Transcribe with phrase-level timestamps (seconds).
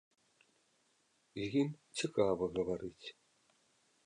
[1.41, 1.69] З ім
[2.01, 3.07] цікава гаварыць.